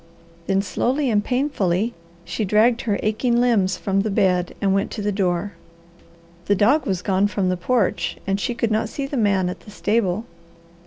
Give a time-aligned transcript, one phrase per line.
[0.47, 1.93] Then, slowly and painfully,
[2.25, 5.53] she dragged her aching limbs from the bed and went to the door.
[6.45, 9.59] The dog was gone from the porch and she could not see the man at
[9.59, 10.25] the stable.